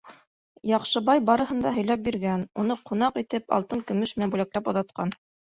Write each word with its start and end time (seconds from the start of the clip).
Яҡшыбай 0.69 1.21
барыһын 1.27 1.59
да 1.65 1.73
һөйләп 1.75 2.03
биргән, 2.07 2.45
уны 2.63 2.79
ҡунаҡ 2.91 3.23
итеп, 3.25 3.47
алтын-көмөш 3.59 4.17
менән 4.19 4.35
бүләкләп 4.37 4.73
оҙатҡан. 4.73 5.15